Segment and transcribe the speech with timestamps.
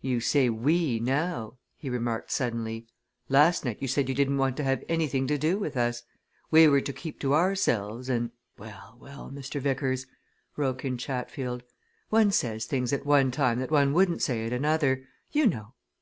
[0.00, 2.86] "You say 'we' now," he remarked suddenly.
[3.28, 6.04] "Last night you said you didn't want to have anything to do with us.
[6.50, 9.60] We were to keep to ourselves, and" "Well, well, Mr.
[9.60, 10.06] Vickers,"
[10.56, 11.64] broke in Chatfield.
[12.08, 15.74] "One says things at one time that one wouldn't say at another, you know.